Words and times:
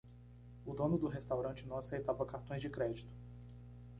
O 0.65 0.73
dono 0.73 0.97
do 0.97 1.07
restaurante 1.07 1.63
não 1.67 1.77
aceitava 1.77 2.25
cartões 2.25 2.59
de 2.59 2.71
crédito. 2.71 3.13